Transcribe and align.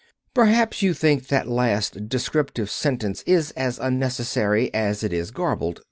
(Perhaps 0.33 0.81
you 0.81 0.95
think 0.95 1.27
that 1.27 1.47
last 1.47 2.09
descriptive 2.09 2.71
sentence 2.71 3.21
is 3.27 3.51
as 3.51 3.77
unnecessary 3.77 4.73
as 4.73 5.03
it 5.03 5.13
is 5.13 5.29
garbled. 5.29 5.79